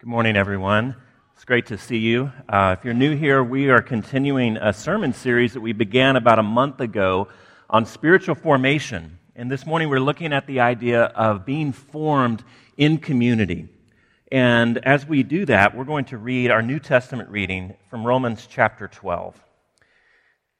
[0.00, 0.96] Good morning, everyone.
[1.34, 2.32] It's great to see you.
[2.48, 6.38] Uh, if you're new here, we are continuing a sermon series that we began about
[6.38, 7.28] a month ago
[7.68, 9.18] on spiritual formation.
[9.36, 12.42] And this morning we're looking at the idea of being formed
[12.78, 13.68] in community.
[14.32, 18.48] And as we do that, we're going to read our New Testament reading from Romans
[18.50, 19.38] chapter 12.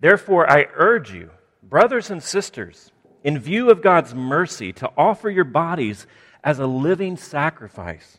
[0.01, 1.31] Therefore, I urge you,
[1.63, 2.93] brothers and sisters,
[3.25, 6.07] in view of God's mercy, to offer your bodies
[6.45, 8.19] as a living sacrifice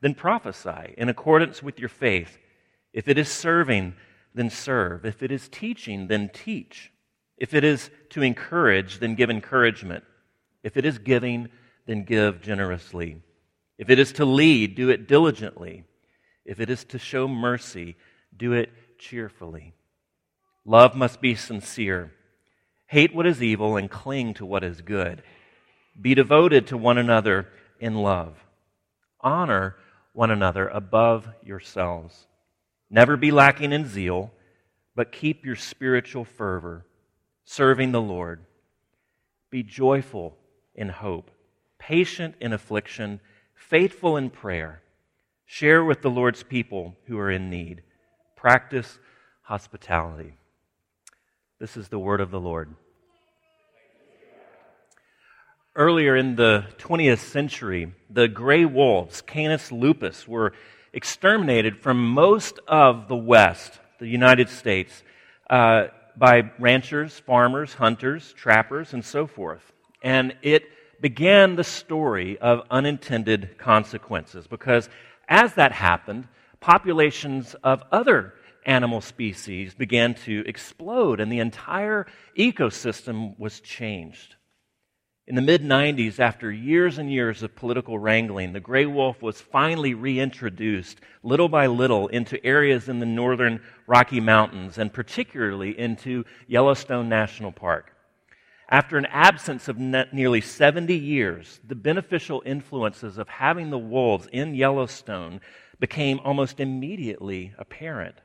[0.00, 2.38] then prophesy in accordance with your faith.
[2.92, 3.94] If it is serving,
[4.34, 5.04] then serve.
[5.04, 6.92] If it is teaching, then teach.
[7.36, 10.04] If it is to encourage, then give encouragement.
[10.62, 11.48] If it is giving,
[11.86, 13.22] then give generously.
[13.78, 15.84] If it is to lead, do it diligently.
[16.44, 17.96] If it is to show mercy,
[18.36, 19.74] do it cheerfully.
[20.64, 22.12] Love must be sincere.
[22.86, 25.22] Hate what is evil and cling to what is good.
[26.00, 28.36] Be devoted to one another in love.
[29.20, 29.76] Honor
[30.20, 32.26] one another above yourselves.
[32.90, 34.30] Never be lacking in zeal,
[34.94, 36.84] but keep your spiritual fervor,
[37.46, 38.44] serving the Lord.
[39.48, 40.36] Be joyful
[40.74, 41.30] in hope,
[41.78, 43.20] patient in affliction,
[43.54, 44.82] faithful in prayer.
[45.46, 47.80] Share with the Lord's people who are in need.
[48.36, 48.98] Practice
[49.40, 50.34] hospitality.
[51.58, 52.74] This is the word of the Lord.
[55.80, 60.52] Earlier in the 20th century, the gray wolves, Canis lupus, were
[60.92, 65.02] exterminated from most of the West, the United States,
[65.48, 65.86] uh,
[66.18, 69.72] by ranchers, farmers, hunters, trappers, and so forth.
[70.02, 70.64] And it
[71.00, 74.90] began the story of unintended consequences because
[75.30, 76.28] as that happened,
[76.60, 78.34] populations of other
[78.66, 84.36] animal species began to explode and the entire ecosystem was changed.
[85.30, 89.40] In the mid 90s, after years and years of political wrangling, the gray wolf was
[89.40, 96.24] finally reintroduced little by little into areas in the northern Rocky Mountains and particularly into
[96.48, 97.92] Yellowstone National Park.
[98.68, 104.56] After an absence of nearly 70 years, the beneficial influences of having the wolves in
[104.56, 105.40] Yellowstone
[105.78, 108.16] became almost immediately apparent.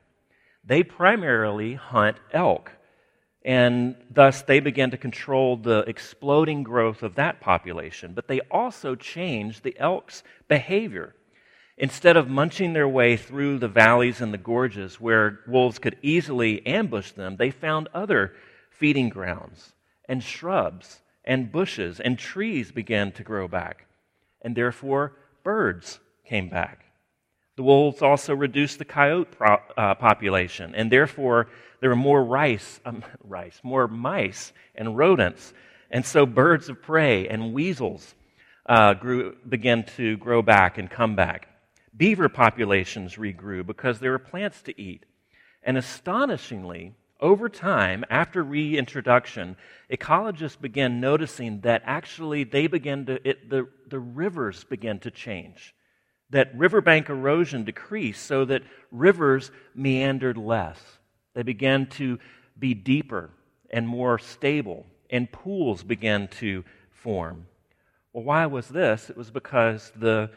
[0.64, 2.72] They primarily hunt elk
[3.46, 8.12] and thus they began to control the exploding growth of that population.
[8.12, 11.14] But they also changed the elk's behavior.
[11.78, 16.66] Instead of munching their way through the valleys and the gorges where wolves could easily
[16.66, 18.32] ambush them, they found other
[18.70, 19.74] feeding grounds
[20.08, 23.86] and shrubs and bushes and trees began to grow back.
[24.42, 25.12] And therefore,
[25.44, 26.86] birds came back.
[27.56, 31.48] The wolves also reduced the coyote pro- uh, population, and therefore
[31.80, 35.52] there were more rice, um, rice, more mice and rodents,
[35.90, 38.14] and so birds of prey and weasels
[38.66, 41.48] uh, grew, began to grow back and come back.
[41.96, 45.06] Beaver populations regrew because there were plants to eat,
[45.62, 49.56] and astonishingly, over time, after reintroduction,
[49.90, 55.74] ecologists began noticing that actually they began to, it, the, the rivers began to change
[56.30, 60.80] that riverbank erosion decreased so that rivers meandered less.
[61.36, 62.18] They began to
[62.58, 63.28] be deeper
[63.68, 67.46] and more stable, and pools began to form.
[68.14, 69.10] Well, why was this?
[69.10, 70.30] It was because the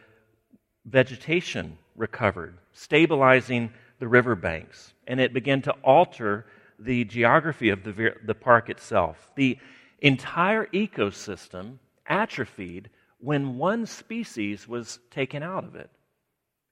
[0.84, 6.46] vegetation recovered, stabilizing the riverbanks, and it began to alter
[6.78, 9.32] the geography of the, the park itself.
[9.36, 9.58] The
[10.00, 15.90] entire ecosystem atrophied when one species was taken out of it.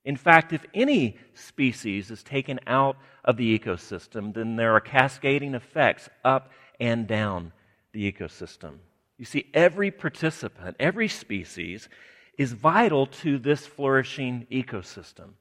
[0.08, 2.96] In fact, if any species is taken out
[3.26, 6.50] of the ecosystem, then there are cascading effects up
[6.80, 7.52] and down
[7.92, 8.76] the ecosystem.
[9.18, 11.90] You see, every participant, every species
[12.38, 15.32] is vital to this flourishing ecosystem.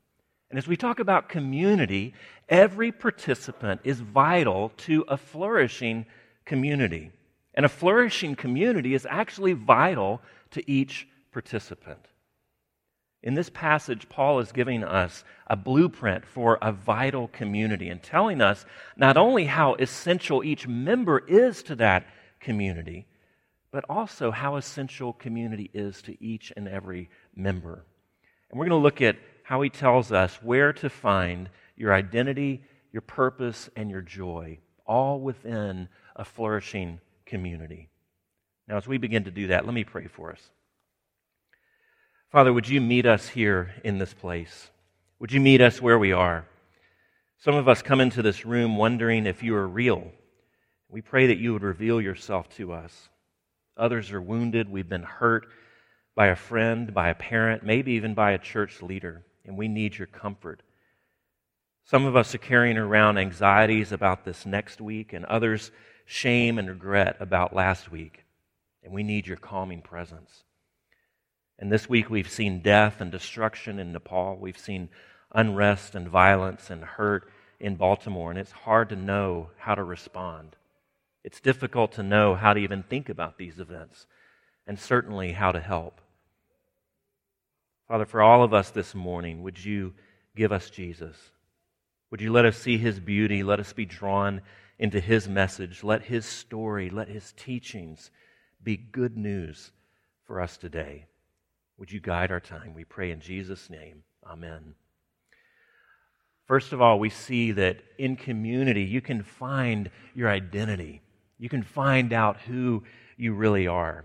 [0.51, 2.13] And as we talk about community,
[2.49, 6.07] every participant is vital to a flourishing
[6.45, 7.13] community.
[7.55, 10.21] And a flourishing community is actually vital
[10.51, 12.01] to each participant.
[13.23, 18.41] In this passage, Paul is giving us a blueprint for a vital community and telling
[18.41, 18.65] us
[18.97, 22.07] not only how essential each member is to that
[22.41, 23.07] community,
[23.71, 27.85] but also how essential community is to each and every member.
[28.51, 32.63] And we're going to look at how he tells us where to find your identity,
[32.93, 37.89] your purpose, and your joy, all within a flourishing community.
[38.69, 40.51] Now, as we begin to do that, let me pray for us.
[42.31, 44.71] Father, would you meet us here in this place?
[45.19, 46.47] Would you meet us where we are?
[47.39, 50.11] Some of us come into this room wondering if you are real.
[50.89, 53.09] We pray that you would reveal yourself to us.
[53.77, 54.69] Others are wounded.
[54.69, 55.47] We've been hurt
[56.15, 59.97] by a friend, by a parent, maybe even by a church leader and we need
[59.97, 60.63] your comfort.
[61.85, 65.71] Some of us are carrying around anxieties about this next week, and others
[66.05, 68.25] shame and regret about last week.
[68.83, 70.43] And we need your calming presence.
[71.59, 74.37] And this week we've seen death and destruction in Nepal.
[74.37, 74.91] We've seen
[75.33, 80.57] unrest and violence and hurt in Baltimore, and it's hard to know how to respond.
[81.25, 84.07] It's difficult to know how to even think about these events,
[84.67, 86.01] and certainly how to help.
[87.89, 89.95] Father, for all of us this morning, would you
[90.37, 91.17] give us Jesus?
[92.11, 93.43] Would you let us see his beauty?
[93.43, 94.43] Let us be drawn
[94.79, 95.83] into his message.
[95.83, 98.11] Let his story, let his teachings
[98.63, 99.73] be good news
[100.27, 101.07] for us today.
[101.79, 102.75] Would you guide our time?
[102.75, 104.03] We pray in Jesus' name.
[104.25, 104.75] Amen.
[106.47, 111.03] First of all, we see that in community, you can find your identity.
[111.39, 112.85] You can find out who
[113.17, 114.05] you really are.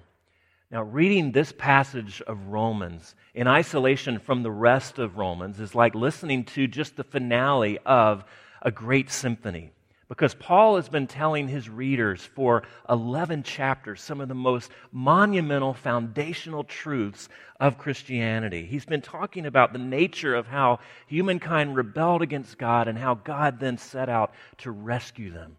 [0.72, 5.94] Now, reading this passage of Romans in isolation from the rest of Romans is like
[5.96, 8.24] listening to just the finale of
[8.62, 9.72] a great symphony.
[10.12, 15.74] Because Paul has been telling his readers for 11 chapters some of the most monumental,
[15.74, 17.30] foundational truths
[17.62, 18.66] of Christianity.
[18.66, 23.62] He's been talking about the nature of how humankind rebelled against God and how God
[23.62, 25.56] then set out to rescue them.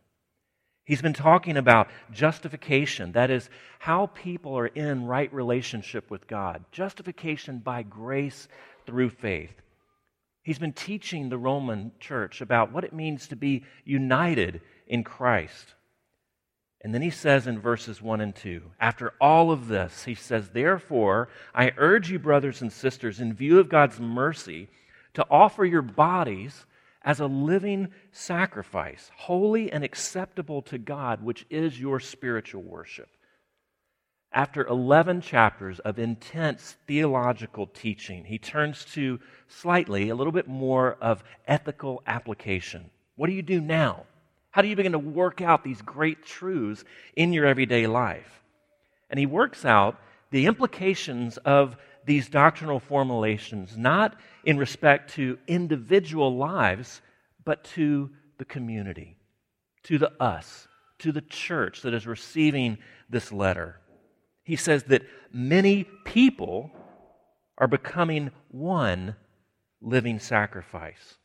[0.84, 6.62] He's been talking about justification, that is, how people are in right relationship with God.
[6.72, 8.48] Justification by grace
[8.84, 9.61] through faith.
[10.42, 15.74] He's been teaching the Roman church about what it means to be united in Christ.
[16.80, 20.48] And then he says in verses 1 and 2, after all of this, he says,
[20.48, 24.68] Therefore, I urge you, brothers and sisters, in view of God's mercy,
[25.14, 26.66] to offer your bodies
[27.02, 33.08] as a living sacrifice, holy and acceptable to God, which is your spiritual worship.
[34.34, 40.96] After 11 chapters of intense theological teaching, he turns to slightly a little bit more
[41.02, 42.90] of ethical application.
[43.16, 44.06] What do you do now?
[44.50, 46.84] How do you begin to work out these great truths
[47.14, 48.42] in your everyday life?
[49.10, 49.98] And he works out
[50.30, 51.76] the implications of
[52.06, 57.02] these doctrinal formulations, not in respect to individual lives,
[57.44, 59.18] but to the community,
[59.84, 60.66] to the us,
[61.00, 62.78] to the church that is receiving
[63.10, 63.78] this letter.
[64.44, 65.02] He says that
[65.32, 66.70] many people
[67.58, 69.16] are becoming one
[69.80, 71.16] living sacrifice.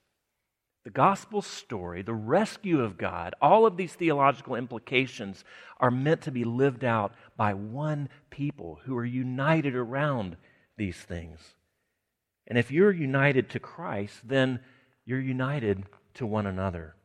[0.83, 5.43] The gospel story, the rescue of God, all of these theological implications
[5.79, 10.37] are meant to be lived out by one people who are united around
[10.77, 11.39] these things.
[12.47, 14.61] And if you're united to Christ, then
[15.05, 16.95] you're united to one another.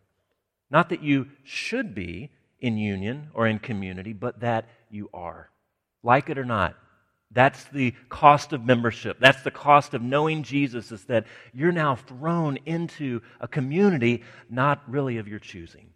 [0.71, 5.51] Not that you should be in union or in community, but that you are.
[6.03, 6.77] Like it or not,
[7.31, 9.19] that's the cost of membership.
[9.19, 14.83] That's the cost of knowing Jesus, is that you're now thrown into a community not
[14.87, 15.89] really of your choosing.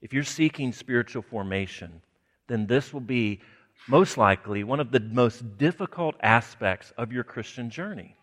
[0.00, 2.02] If you're seeking spiritual formation,
[2.46, 3.40] then this will be
[3.88, 8.16] most likely one of the most difficult aspects of your Christian journey.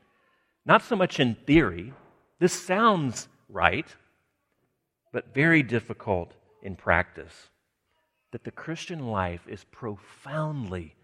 [0.65, 1.93] Not so much in theory,
[2.39, 3.87] this sounds right,
[5.11, 6.33] but very difficult
[6.63, 7.33] in practice.
[8.31, 10.95] That the Christian life is profoundly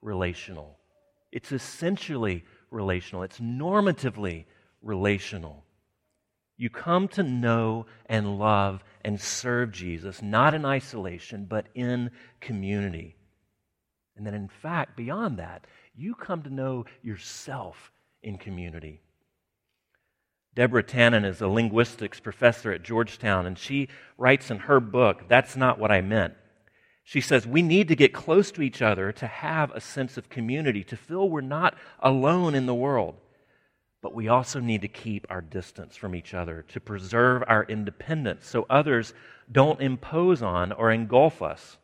[0.00, 0.78] relational.
[1.30, 4.44] It's essentially relational, it's normatively
[4.82, 5.64] relational.
[6.56, 12.10] You come to know and love and serve Jesus, not in isolation, but in
[12.40, 13.16] community.
[14.16, 17.90] And then, in fact, beyond that, you come to know yourself
[18.22, 19.00] in community.
[20.54, 25.56] Deborah Tannen is a linguistics professor at Georgetown, and she writes in her book, That's
[25.56, 26.34] Not What I Meant.
[27.04, 30.30] She says, We need to get close to each other to have a sense of
[30.30, 33.16] community, to feel we're not alone in the world.
[34.02, 38.46] but we also need to keep our distance from each other to preserve our independence
[38.46, 39.14] so others
[39.50, 41.78] don't impose on or engulf us.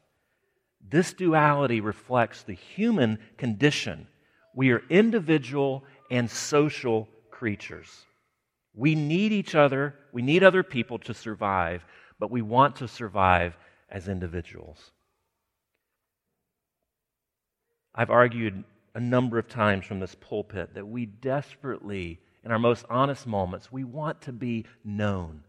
[0.86, 4.08] This duality reflects the human condition.
[4.54, 8.04] We are individual and social creatures.
[8.74, 11.84] We need each other, we need other people to survive,
[12.18, 13.56] but we want to survive
[13.88, 14.90] as individuals.
[17.94, 18.64] I've argued
[18.94, 23.70] a number of times from this pulpit that we desperately, in our most honest moments,
[23.70, 25.42] we want to be known.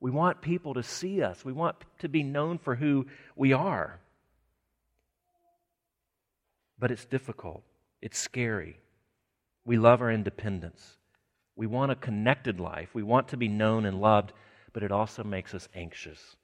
[0.00, 1.44] We want people to see us.
[1.44, 3.98] We want to be known for who we are.
[6.78, 7.62] But it's difficult.
[8.02, 8.78] It's scary.
[9.64, 10.98] We love our independence.
[11.56, 12.90] We want a connected life.
[12.94, 14.32] We want to be known and loved,
[14.72, 16.36] but it also makes us anxious.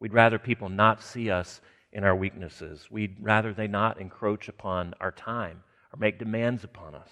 [0.00, 1.60] We'd rather people not see us
[1.92, 2.86] in our weaknesses.
[2.90, 7.10] We'd rather they not encroach upon our time or make demands upon us.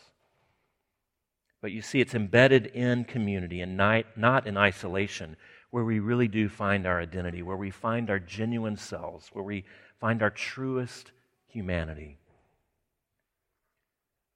[1.62, 5.37] But you see, it's embedded in community and not in isolation,
[5.71, 9.64] where we really do find our identity, where we find our genuine selves, where we
[10.00, 11.11] find our truest
[11.49, 12.18] humanity.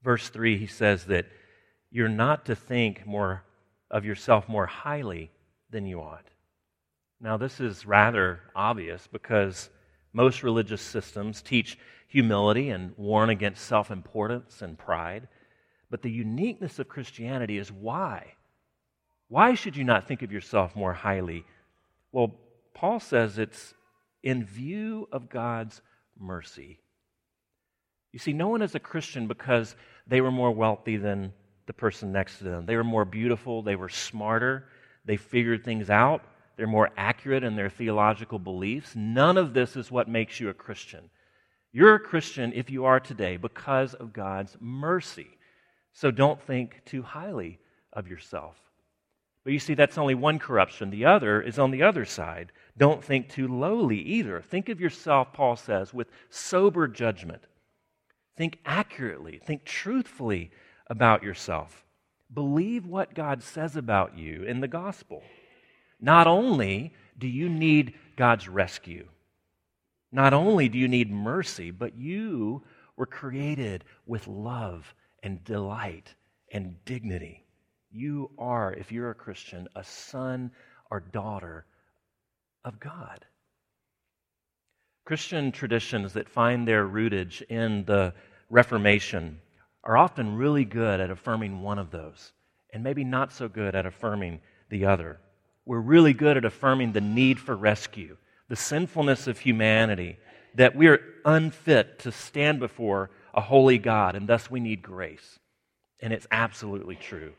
[0.03, 1.27] Verse 3, he says that
[1.91, 3.45] you're not to think more
[3.91, 5.31] of yourself more highly
[5.71, 6.25] than you ought.
[7.21, 9.69] Now, this is rather obvious because
[10.13, 15.29] most religious systems teach humility and warn against self importance and pride.
[15.91, 18.35] But the uniqueness of Christianity is why.
[19.29, 21.45] Why should you not think of yourself more highly?
[22.13, 22.35] Well,
[22.75, 23.75] Paul says it's
[24.23, 25.81] in view of God's
[26.19, 26.81] mercy.
[28.13, 29.77] You see, no one is a Christian because
[30.07, 31.33] they were more wealthy than
[31.67, 32.67] the person next to them.
[32.67, 34.67] They were more beautiful, they were smarter,
[35.05, 36.23] they figured things out,
[36.61, 38.95] they're more accurate in their theological beliefs.
[38.95, 41.09] None of this is what makes you a Christian.
[41.73, 45.29] You're a Christian if you are today because of God's mercy.
[45.95, 47.61] So don't think too highly
[47.95, 48.57] of yourself.
[49.43, 50.91] But you see, that's only one corruption.
[50.91, 52.53] The other is on the other side.
[52.77, 54.43] Don't think too lowly either.
[54.43, 57.41] Think of yourself, Paul says, with sober judgment.
[58.37, 60.51] Think accurately, think truthfully
[60.89, 61.87] about yourself.
[62.31, 65.23] Believe what God says about you in the gospel.
[66.01, 69.07] Not only do you need God's rescue,
[70.13, 72.63] not only do you need mercy, but you
[72.97, 74.93] were created with love
[75.23, 76.15] and delight
[76.53, 77.45] and dignity.
[77.91, 80.51] You are, if you're a Christian, a son
[80.91, 81.67] or daughter
[82.65, 83.25] of God.
[85.05, 88.15] Christian traditions that find their rootage in the
[88.49, 89.41] Reformation
[89.85, 92.33] are often really good at affirming one of those,
[92.73, 95.21] and maybe not so good at affirming the other
[95.65, 98.17] we're really good at affirming the need for rescue,
[98.49, 100.19] the sinfulness of humanity,
[100.55, 105.39] that we are unfit to stand before a holy God, and thus we need grace.
[106.03, 107.33] And it's absolutely true.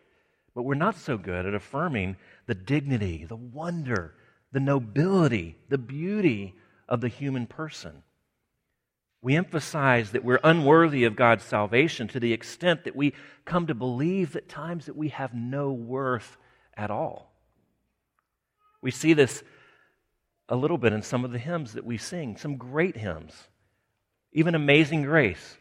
[0.56, 4.14] But we're not so good at affirming the dignity, the wonder,
[4.52, 6.56] the nobility, the beauty
[6.88, 8.04] of the human person.
[9.22, 13.14] We emphasize that we're unworthy of God's salvation to the extent that we
[13.46, 16.38] come to believe at times that we have no worth
[16.76, 17.31] at all.
[18.82, 19.44] We see this
[20.50, 23.34] a little bit in some of the hymns that we sing, some great hymns,
[24.34, 25.58] even Amazing Grace.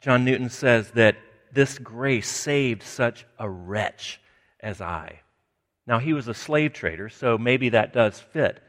[0.00, 1.16] John Newton says that
[1.52, 4.20] this grace saved such a wretch
[4.60, 5.20] as I.
[5.86, 8.60] Now, he was a slave trader, so maybe that does fit.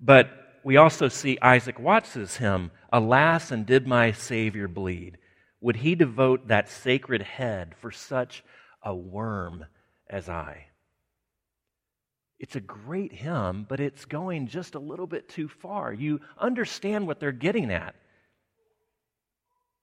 [0.00, 0.30] But
[0.62, 5.18] we also see Isaac Watts's hymn, Alas, and did my Savior bleed?
[5.60, 8.44] Would he devote that sacred head for such
[8.82, 9.64] a worm
[10.08, 10.66] as I?
[12.42, 15.92] It's a great hymn, but it's going just a little bit too far.
[15.92, 17.94] You understand what they're getting at.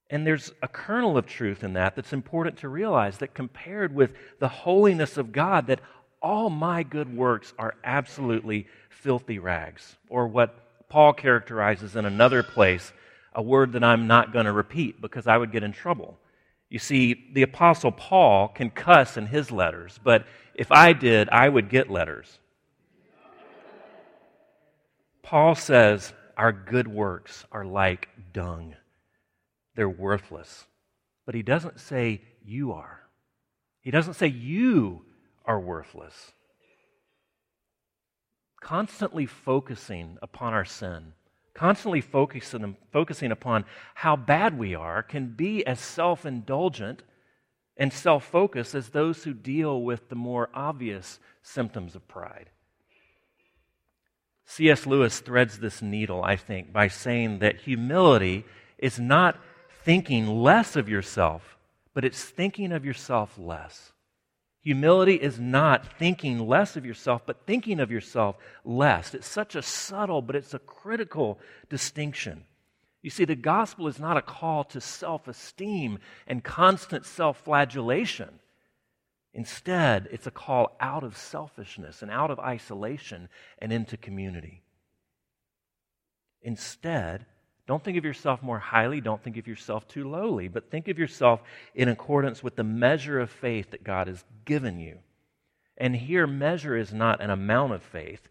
[0.09, 4.13] And there's a kernel of truth in that that's important to realize that compared with
[4.39, 5.79] the holiness of God, that
[6.21, 9.95] all my good works are absolutely filthy rags.
[10.09, 12.91] Or what Paul characterizes in another place,
[13.33, 16.19] a word that I'm not going to repeat because I would get in trouble.
[16.69, 20.25] You see, the Apostle Paul can cuss in his letters, but
[20.55, 22.37] if I did, I would get letters.
[25.29, 28.75] Paul says our good works are like dung,
[29.75, 30.65] they're worthless.
[31.23, 33.01] But he doesn't say you are.
[33.81, 35.05] He doesn't say you
[35.45, 36.31] are worthless.
[38.59, 41.13] Constantly focusing upon our sin,
[41.53, 47.03] constantly focusing, focusing upon how bad we are, can be as self indulgent
[47.77, 52.49] and self focused as those who deal with the more obvious symptoms of pride.
[54.49, 54.87] C.S.
[54.87, 58.45] Lewis threads this needle, I think, by saying that humility
[58.79, 59.37] is not
[59.83, 61.55] thinking less of yourself,
[61.93, 63.93] but it's thinking of yourself less.
[64.61, 69.13] Humility is not thinking less of yourself, but thinking of yourself less.
[69.13, 71.37] It's such a subtle, but it's a critical
[71.69, 72.45] distinction.
[73.03, 78.39] You see, the gospel is not a call to self esteem and constant self flagellation.
[79.33, 84.63] Instead, it's a call out of selfishness and out of isolation and into community.
[86.41, 87.25] Instead,
[87.67, 90.97] don't think of yourself more highly, don't think of yourself too lowly, but think of
[90.97, 91.41] yourself
[91.75, 94.97] in accordance with the measure of faith that God has given you.
[95.77, 98.27] And here, measure is not an amount of faith.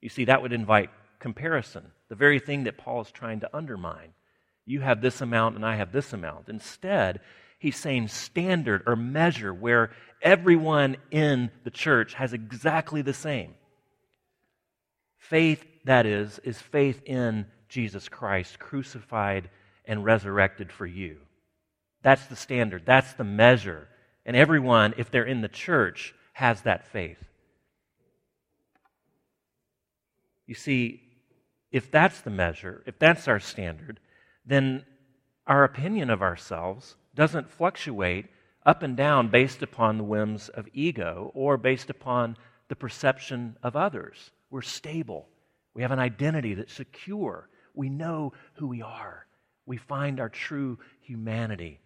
[0.00, 4.14] You see, that would invite comparison, the very thing that Paul is trying to undermine.
[4.64, 6.48] You have this amount and I have this amount.
[6.48, 7.20] Instead,
[7.58, 9.90] he's saying standard or measure where
[10.22, 13.54] everyone in the church has exactly the same.
[15.16, 19.50] Faith, that is, is faith in Jesus Christ crucified
[19.84, 21.18] and resurrected for you.
[22.02, 23.88] That's the standard, that's the measure.
[24.24, 27.18] And everyone, if they're in the church, has that faith.
[30.46, 31.02] You see,
[31.70, 34.00] if that's the measure, if that's our standard,
[34.46, 34.84] then
[35.46, 38.26] our opinion of ourselves doesn't fluctuate
[38.68, 42.36] up and down based upon the whims of ego or based upon
[42.68, 44.30] the perception of others.
[44.50, 45.26] We're stable.
[45.72, 47.48] We have an identity that's secure.
[47.72, 49.26] We know who we are.
[49.64, 51.80] We find our true humanity.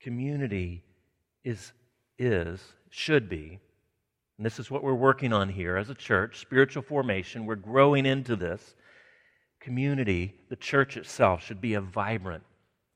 [0.00, 0.84] Community
[1.42, 1.72] is,
[2.20, 3.58] is, should be,
[4.38, 7.46] and this is what we're working on here as a church spiritual formation.
[7.46, 8.76] We're growing into this.
[9.58, 12.44] Community, the church itself, should be a vibrant,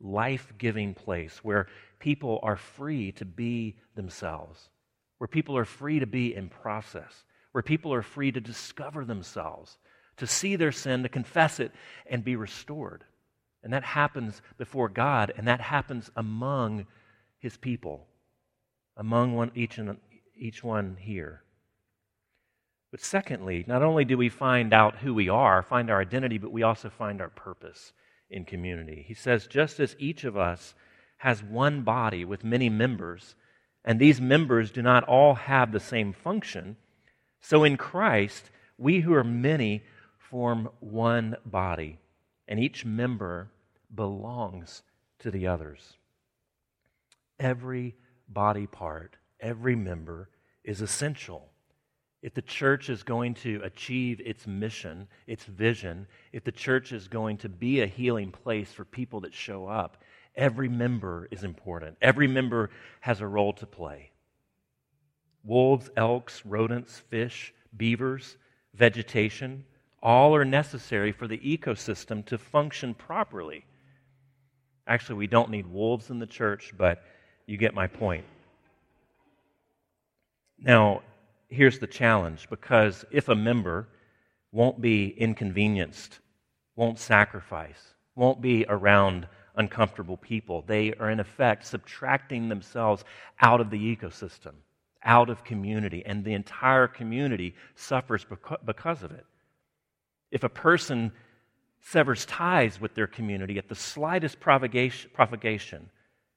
[0.00, 4.68] life giving place where people are free to be themselves,
[5.18, 9.78] where people are free to be in process, where people are free to discover themselves,
[10.18, 11.72] to see their sin, to confess it,
[12.06, 13.04] and be restored.
[13.62, 16.86] And that happens before God, and that happens among
[17.38, 18.06] his people,
[18.96, 19.96] among one, each, and,
[20.36, 21.42] each one here.
[22.90, 26.52] But secondly, not only do we find out who we are, find our identity, but
[26.52, 27.92] we also find our purpose
[28.30, 29.04] in community.
[29.06, 30.74] He says, just as each of us
[31.18, 33.34] has one body with many members,
[33.84, 36.76] and these members do not all have the same function,
[37.40, 39.84] so in Christ, we who are many
[40.18, 41.98] form one body,
[42.48, 43.50] and each member
[43.94, 44.82] belongs
[45.20, 45.96] to the others.
[47.38, 47.94] Every
[48.28, 50.28] body part, every member
[50.64, 51.48] is essential.
[52.26, 57.06] If the church is going to achieve its mission, its vision, if the church is
[57.06, 60.02] going to be a healing place for people that show up,
[60.34, 61.96] every member is important.
[62.02, 64.10] Every member has a role to play.
[65.44, 68.38] Wolves, elks, rodents, fish, beavers,
[68.74, 69.64] vegetation,
[70.02, 73.64] all are necessary for the ecosystem to function properly.
[74.88, 77.04] Actually, we don't need wolves in the church, but
[77.46, 78.24] you get my point.
[80.58, 81.02] Now,
[81.48, 83.88] here's the challenge because if a member
[84.52, 86.20] won't be inconvenienced,
[86.76, 93.04] won't sacrifice, won't be around uncomfortable people, they are in effect subtracting themselves
[93.40, 94.52] out of the ecosystem,
[95.04, 98.26] out of community, and the entire community suffers
[98.64, 99.24] because of it.
[100.30, 101.12] If a person
[101.80, 105.90] severs ties with their community at the slightest provocation,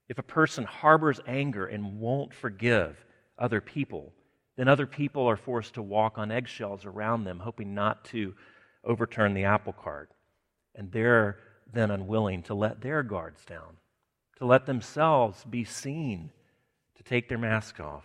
[0.07, 3.03] if a person harbors anger and won't forgive
[3.37, 4.13] other people,
[4.59, 8.35] then other people are forced to walk on eggshells around them, hoping not to
[8.83, 10.11] overturn the apple cart.
[10.75, 11.37] And they're
[11.71, 13.77] then unwilling to let their guards down,
[14.37, 16.31] to let themselves be seen,
[16.97, 18.03] to take their mask off.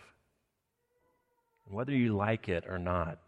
[1.67, 3.19] And whether you like it or not,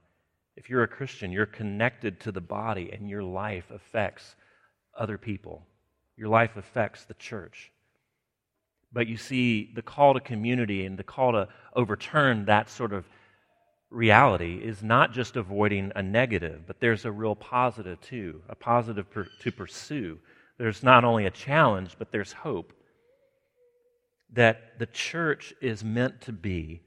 [0.54, 4.36] if you're a Christian, you're connected to the body, and your life affects
[4.96, 5.66] other people.
[6.16, 7.72] Your life affects the church.
[8.92, 13.04] But you see, the call to community and the call to overturn that sort of
[13.90, 19.10] reality is not just avoiding a negative, but there's a real positive too, a positive
[19.10, 20.18] per, to pursue.
[20.58, 22.72] There's not only a challenge, but there's hope.
[24.32, 26.82] That the church is meant to be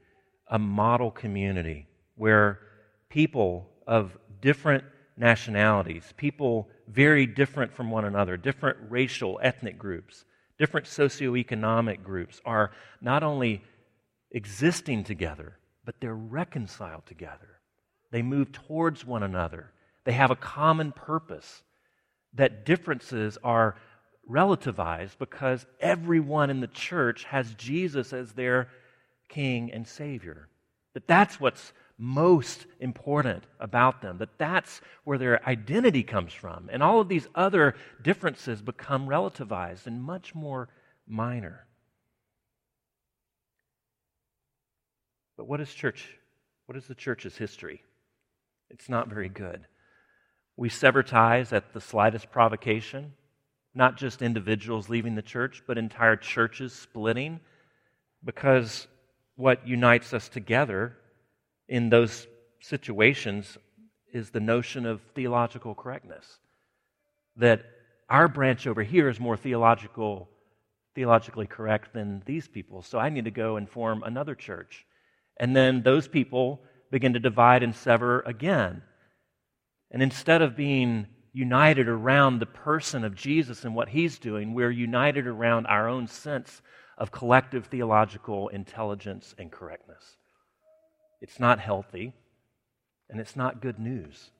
[0.48, 1.86] a model community
[2.16, 2.60] where
[3.08, 4.84] people of different
[5.16, 10.24] nationalities, people very different from one another, different racial, ethnic groups,
[10.60, 12.70] different socioeconomic groups are
[13.00, 13.64] not only
[14.30, 17.58] existing together, but they're reconciled together.
[18.12, 19.72] They move towards one another.
[20.04, 21.62] They have a common purpose.
[22.34, 23.76] That differences are
[24.30, 28.68] relativized because everyone in the church has Jesus as their
[29.30, 30.48] king and savior.
[30.92, 36.70] That that's what's most important about them, that that's where their identity comes from.
[36.72, 40.70] And all of these other differences become relativized and much more
[41.06, 41.66] minor.
[45.36, 46.16] But what is church?
[46.64, 47.82] What is the church's history?
[48.70, 49.66] It's not very good.
[50.56, 53.12] We sever ties at the slightest provocation,
[53.74, 57.40] not just individuals leaving the church, but entire churches splitting,
[58.24, 58.86] because
[59.36, 60.96] what unites us together
[61.70, 62.26] in those
[62.60, 63.56] situations
[64.12, 66.26] is the notion of theological correctness.
[67.36, 67.62] That
[68.10, 70.28] our branch over here is more theological,
[70.96, 74.84] theologically correct than these people, so I need to go and form another church.
[75.38, 78.82] And then those people begin to divide and sever again.
[79.92, 84.72] And instead of being united around the person of Jesus and what he's doing, we're
[84.72, 86.62] united around our own sense
[86.98, 90.16] of collective theological intelligence and correctness.
[91.20, 92.14] It's not healthy,
[93.08, 94.30] and it's not good news.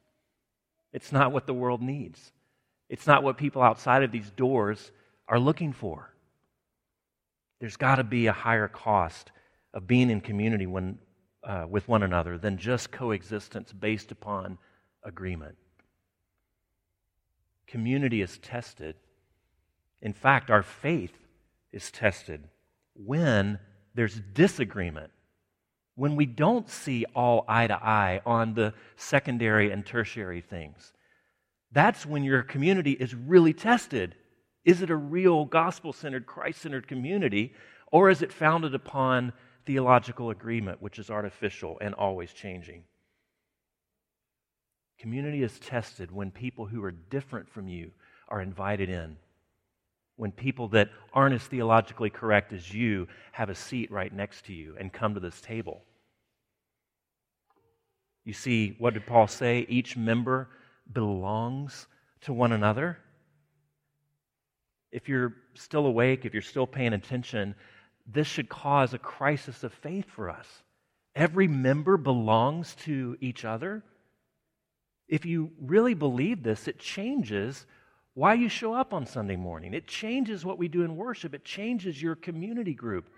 [0.93, 2.33] It's not what the world needs.
[2.89, 4.91] It's not what people outside of these doors
[5.29, 6.13] are looking for.
[7.61, 9.31] There's got to be a higher cost
[9.73, 10.99] of being in community when,
[11.45, 14.59] uh, with one another than just coexistence based upon
[15.05, 15.57] agreement.
[17.67, 18.97] Community is tested.
[20.03, 21.17] In fact, our faith
[21.73, 22.49] is tested
[22.95, 23.59] when
[23.95, 25.13] there's disagreement,
[25.95, 30.93] when we don't see all eye to eye on the secondary and tertiary things.
[31.73, 34.15] That's when your community is really tested.
[34.65, 37.55] Is it a real gospel centered, Christ centered community,
[37.93, 39.33] or is it founded upon
[39.67, 42.85] theological agreement, which is artificial and always changing?
[44.99, 47.91] Community is tested when people who are different from you
[48.29, 49.17] are invited in.
[50.21, 54.53] When people that aren't as theologically correct as you have a seat right next to
[54.53, 55.81] you and come to this table.
[58.27, 59.65] You see, what did Paul say?
[59.67, 60.51] Each member
[60.93, 61.87] belongs
[62.21, 62.99] to one another.
[64.93, 67.55] If you're still awake, if you're still paying attention,
[68.07, 70.47] this should cause a crisis of faith for us.
[71.15, 73.83] Every member belongs to each other.
[75.09, 77.65] If you really believe this, it changes
[78.15, 79.75] why you show up on Sunday morning.
[79.75, 83.09] It changes what we do in worship, it changes your community group.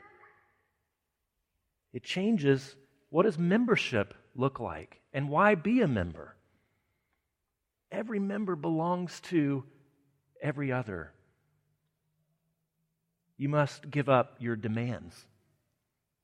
[1.92, 2.74] It changes
[3.10, 6.34] what does membership look like and why be a member.
[7.90, 9.64] Every member belongs to
[10.40, 11.12] every other.
[13.36, 15.26] You must give up your demands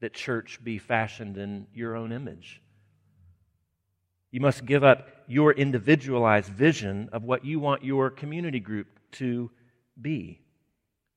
[0.01, 2.63] that church be fashioned in your own image.
[4.31, 9.51] You must give up your individualized vision of what you want your community group to
[10.01, 10.41] be,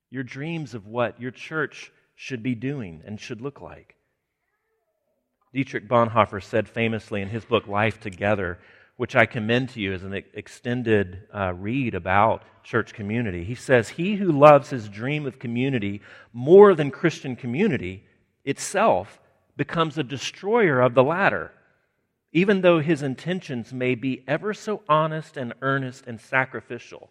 [0.10, 3.96] your dreams of what your church should be doing and should look like.
[5.54, 8.60] Dietrich Bonhoeffer said famously in his book Life Together,
[8.98, 13.44] which I commend to you as an extended uh, read about church community.
[13.44, 16.02] He says, He who loves his dream of community
[16.34, 18.06] more than Christian community
[18.44, 19.20] itself
[19.58, 21.52] becomes a destroyer of the latter
[22.34, 27.10] even though his intentions may be ever so honest and earnest and sacrificial.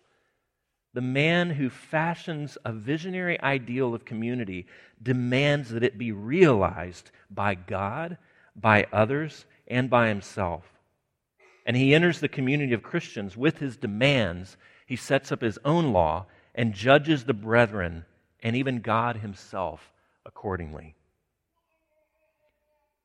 [0.92, 4.66] The man who fashions a visionary ideal of community
[5.00, 8.18] demands that it be realized by God,
[8.56, 10.64] by others, and by himself.
[11.64, 14.56] And he enters the community of Christians with his demands.
[14.86, 18.04] He sets up his own law and judges the brethren
[18.42, 19.92] and even God himself
[20.26, 20.96] accordingly.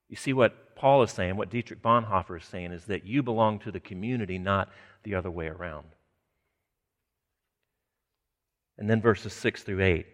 [0.10, 3.60] You see what Paul is saying, what Dietrich Bonhoeffer is saying, is that you belong
[3.60, 4.70] to the community, not
[5.04, 5.88] the other way around.
[8.78, 10.06] And then verses 6 through 8.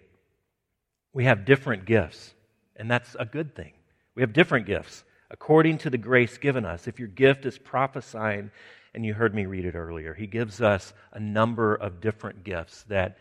[1.13, 2.33] We have different gifts,
[2.75, 3.73] and that's a good thing.
[4.15, 6.87] We have different gifts according to the grace given us.
[6.87, 8.51] If your gift is prophesying,
[8.93, 12.83] and you heard me read it earlier, he gives us a number of different gifts
[12.83, 13.17] that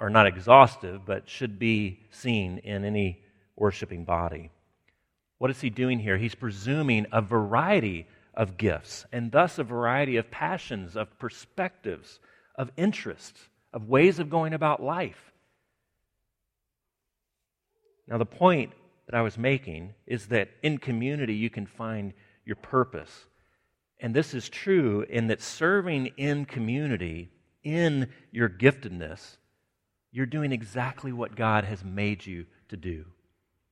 [0.00, 3.22] are not exhaustive, but should be seen in any
[3.56, 4.50] worshiping body.
[5.38, 6.16] What is he doing here?
[6.16, 12.18] He's presuming a variety of gifts and thus a variety of passions, of perspectives,
[12.56, 15.32] of interests, of ways of going about life.
[18.06, 18.72] Now, the point
[19.06, 22.12] that I was making is that in community you can find
[22.44, 23.26] your purpose.
[24.00, 27.30] And this is true in that serving in community,
[27.62, 29.36] in your giftedness,
[30.12, 33.06] you're doing exactly what God has made you to do.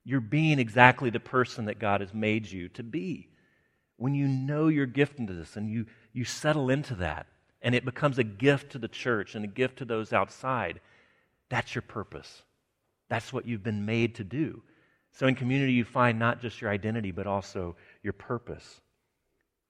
[0.04, 3.28] You're being exactly the person that God has made you to be.
[3.96, 7.26] When you know your giftedness and you, you settle into that,
[7.60, 10.80] and it becomes a gift to the church and a gift to those outside,
[11.48, 12.42] that's your purpose.
[13.08, 14.62] That's what you've been made to do.
[15.12, 18.80] So in community, you find not just your identity, but also your purpose.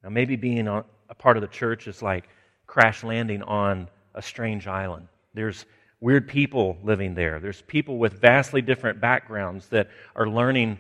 [0.03, 0.85] Now, maybe being a
[1.19, 2.29] part of the church is like
[2.67, 5.09] crash landing on a strange island.
[5.35, 5.67] There's
[6.03, 10.79] weird people living there, there's people with vastly different backgrounds that are learning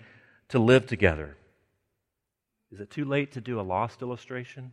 [0.48, 1.36] to live together.
[2.72, 4.72] Is it too late to do a lost illustration?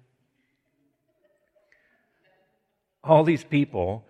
[3.04, 4.06] All these people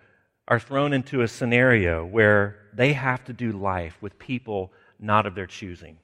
[0.48, 5.34] are thrown into a scenario where they have to do life with people not of
[5.34, 5.98] their choosing.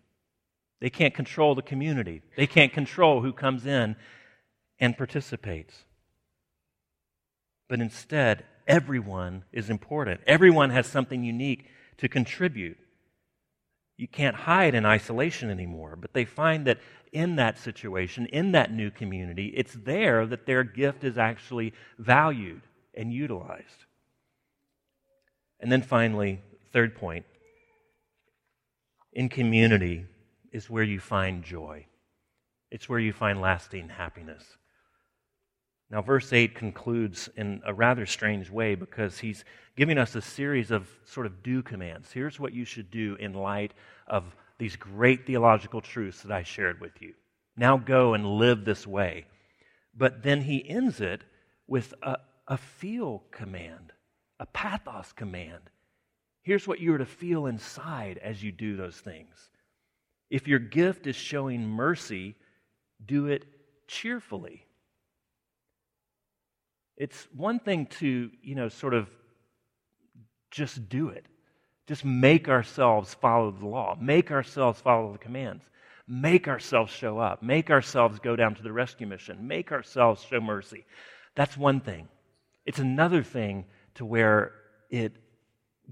[0.81, 3.97] They can't control the community, they can't control who comes in
[4.79, 5.85] and participates.
[7.69, 10.21] But instead, everyone is important.
[10.27, 11.67] Everyone has something unique
[11.99, 12.79] to contribute.
[13.97, 16.79] You can't hide in isolation anymore, but they find that
[17.13, 22.63] in that situation, in that new community, it's there that their gift is actually valued
[22.95, 23.85] and utilized.
[25.61, 26.41] And then finally,
[26.73, 27.25] third point
[29.13, 30.05] in community
[30.53, 31.87] is where you find joy,
[32.71, 34.45] it's where you find lasting happiness.
[35.91, 39.45] Now, verse 8 concludes in a rather strange way because he's
[39.77, 42.11] giving us a series of sort of do commands.
[42.11, 43.73] Here's what you should do in light
[44.09, 47.15] of these great theological truths that I shared with you.
[47.57, 49.27] Now go and live this way.
[49.97, 51.23] But then he ends it
[51.67, 52.19] with a,
[52.49, 53.93] a feel command,
[54.41, 55.71] a pathos command.
[56.43, 59.51] Here's what you are to feel inside as you do those things.
[60.31, 62.35] If your gift is showing mercy,
[63.05, 63.45] do it
[63.87, 64.66] cheerfully.
[66.97, 69.09] It's one thing to, you know, sort of
[70.51, 71.27] just do it.
[71.87, 75.63] Just make ourselves follow the law, make ourselves follow the commands,
[76.09, 80.41] make ourselves show up, make ourselves go down to the rescue mission, make ourselves show
[80.41, 80.85] mercy.
[81.37, 82.09] That's one thing.
[82.65, 84.53] It's another thing to where
[84.91, 85.17] it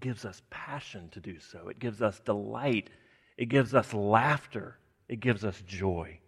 [0.00, 2.90] gives us passion to do so, it gives us delight,
[3.36, 6.18] it gives us laughter, it gives us joy.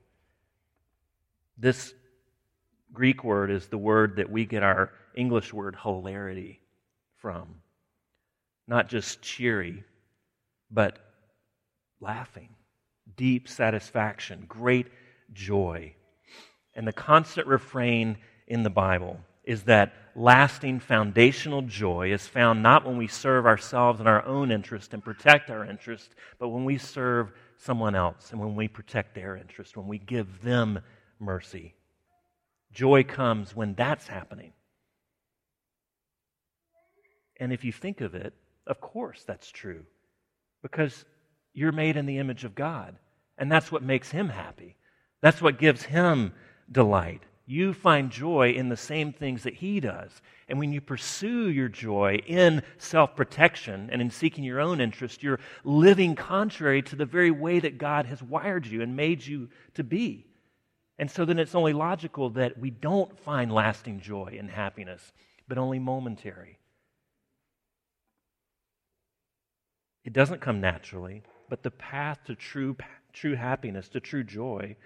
[1.58, 1.92] This
[2.92, 6.60] Greek word is the word that we get our English word hilarity
[7.16, 7.46] from.
[8.68, 9.84] Not just cheery,
[10.70, 10.98] but
[12.00, 12.50] laughing,
[13.16, 14.86] deep satisfaction, great
[15.32, 15.94] joy.
[16.74, 22.84] And the constant refrain in the Bible is that lasting foundational joy is found not
[22.84, 26.78] when we serve ourselves and our own interest and protect our interest, but when we
[26.78, 30.80] serve someone else and when we protect their interest, when we give them
[31.20, 31.74] mercy
[32.76, 34.52] Joy comes when that's happening.
[37.40, 38.34] And if you think of it,
[38.66, 39.86] of course that's true.
[40.60, 41.06] Because
[41.54, 42.94] you're made in the image of God.
[43.38, 44.76] And that's what makes him happy.
[45.22, 46.34] That's what gives him
[46.70, 47.22] delight.
[47.46, 50.10] You find joy in the same things that he does.
[50.46, 55.22] And when you pursue your joy in self protection and in seeking your own interest,
[55.22, 59.48] you're living contrary to the very way that God has wired you and made you
[59.74, 60.25] to be.
[60.98, 65.12] And so then it's only logical that we don't find lasting joy and happiness,
[65.46, 66.58] but only momentary.
[70.04, 72.76] It doesn't come naturally, but the path to true,
[73.12, 74.76] true happiness, to true joy,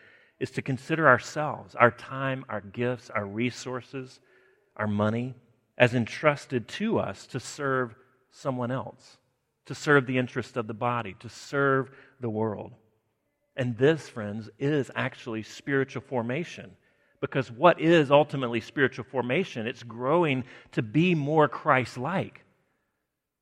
[0.40, 4.18] is to consider ourselves, our time, our gifts, our resources,
[4.76, 5.34] our money,
[5.76, 7.94] as entrusted to us to serve
[8.30, 9.18] someone else,
[9.66, 12.72] to serve the interest of the body, to serve the world.
[13.56, 16.70] And this, friends, is actually spiritual formation.
[17.20, 19.66] Because what is ultimately spiritual formation?
[19.66, 22.44] It's growing to be more Christ like.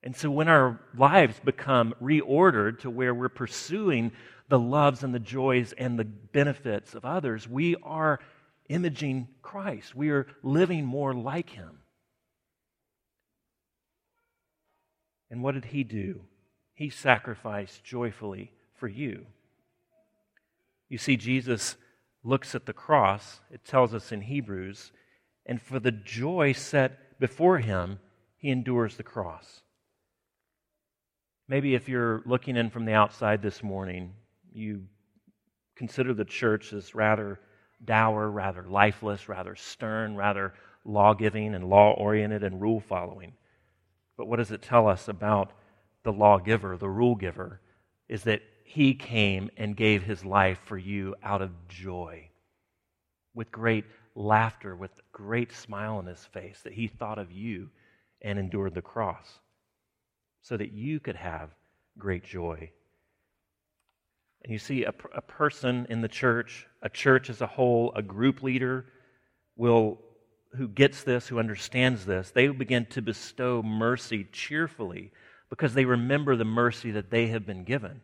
[0.03, 4.12] And so when our lives become reordered to where we're pursuing
[4.49, 8.21] the loves and the joys and the benefits of others, we are
[8.68, 9.94] imaging Christ.
[9.94, 11.79] We are living more like Him.
[15.31, 16.23] And what did He do?
[16.75, 19.27] He sacrificed joyfully for you.
[20.88, 21.77] You see, Jesus
[22.24, 24.92] looks at the cross, it tells us in Hebrews,
[25.46, 27.98] and for the joy set before him,
[28.37, 29.62] he endures the cross.
[31.48, 34.12] Maybe if you're looking in from the outside this morning,
[34.53, 34.85] you
[35.77, 37.40] consider the church as rather
[37.85, 40.53] dour, rather lifeless, rather stern, rather
[40.85, 43.33] law giving and law oriented and rule following.
[44.16, 45.53] But what does it tell us about
[46.03, 47.61] the lawgiver, the rule giver?
[48.09, 52.29] Is that he came and gave his life for you out of joy,
[53.35, 57.71] with great laughter, with great smile on his face, that he thought of you
[58.21, 59.39] and endured the cross
[60.43, 61.49] so that you could have
[61.97, 62.71] great joy.
[64.45, 68.03] And you see, a, a person in the church, a church as a whole, a
[68.03, 68.85] group leader
[69.57, 69.99] will
[70.57, 75.11] who gets this, who understands this, they begin to bestow mercy cheerfully
[75.49, 78.03] because they remember the mercy that they have been given.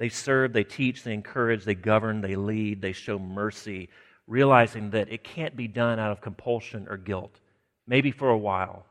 [0.00, 3.90] They serve, they teach, they encourage, they govern, they lead, they show mercy,
[4.26, 7.38] realizing that it can't be done out of compulsion or guilt,
[7.86, 8.86] maybe for a while,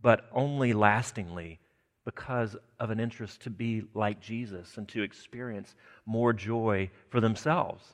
[0.00, 1.60] but only lastingly
[2.04, 7.84] because of an interest to be like Jesus and to experience more joy for themselves,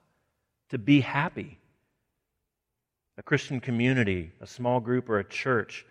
[0.70, 1.58] to be happy.
[3.18, 5.84] A Christian community, a small group, or a church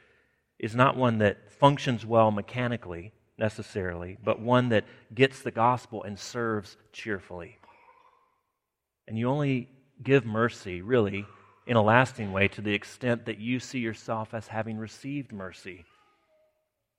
[0.57, 6.17] is not one that functions well mechanically necessarily, but one that gets the gospel and
[6.17, 7.57] serves cheerfully.
[9.07, 9.69] And you only
[10.03, 11.25] give mercy, really,
[11.67, 15.85] in a lasting way to the extent that you see yourself as having received mercy.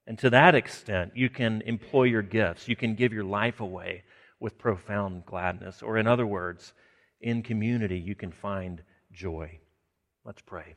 [0.07, 2.69] And to that extent, you can employ your gifts.
[2.69, 4.05] You can give your life away
[4.41, 5.83] with profound gladness.
[5.83, 6.73] Or, in other words,
[7.21, 9.61] in community, you can find joy.
[10.25, 10.75] Let's pray.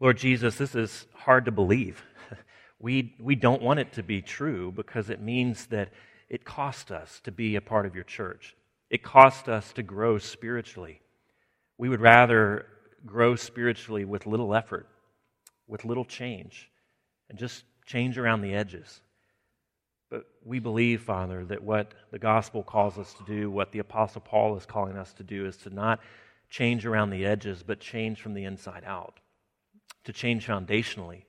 [0.00, 2.02] Lord Jesus, this is hard to believe.
[2.80, 5.90] We, we don't want it to be true because it means that
[6.28, 8.56] it cost us to be a part of your church.
[8.90, 11.00] It cost us to grow spiritually.
[11.78, 12.66] We would rather
[13.06, 14.88] grow spiritually with little effort
[15.66, 16.70] with little change
[17.28, 19.00] and just change around the edges.
[20.10, 24.20] But we believe, Father, that what the gospel calls us to do, what the Apostle
[24.20, 26.00] Paul is calling us to do, is to not
[26.50, 29.18] change around the edges, but change from the inside out,
[30.04, 31.22] to change foundationally.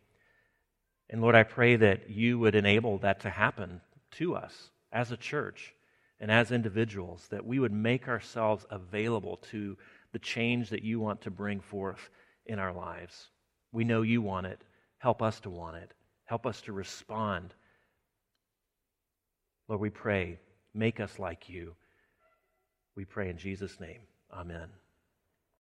[1.09, 3.81] And Lord, I pray that you would enable that to happen
[4.13, 5.73] to us as a church
[6.19, 9.77] and as individuals, that we would make ourselves available to
[10.13, 12.09] the change that you want to bring forth
[12.45, 13.29] in our lives.
[13.71, 14.61] We know you want it.
[14.99, 15.91] Help us to want it.
[16.23, 17.53] Help us to respond.
[19.67, 20.39] Lord, we pray,
[20.73, 21.75] make us like you.
[22.95, 24.01] We pray in Jesus' name.
[24.33, 24.69] Amen.